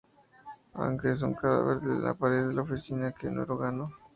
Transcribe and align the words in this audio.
Akane 0.73 1.11
es 1.13 1.21
un 1.21 1.35
cadáver 1.35 1.77
en 1.83 2.03
la 2.03 2.15
pared 2.15 2.47
de 2.47 2.53
la 2.55 2.63
oficina 2.63 3.11
que 3.11 3.29
Neuro 3.29 3.55
ganó. 3.55 3.87